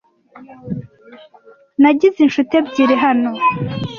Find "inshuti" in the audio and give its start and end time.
2.21-2.51